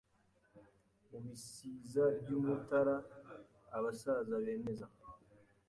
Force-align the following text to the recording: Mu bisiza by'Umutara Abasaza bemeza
Mu 1.09 1.17
bisiza 1.25 2.03
by'Umutara 2.19 2.95
Abasaza 3.77 4.35
bemeza 4.45 4.87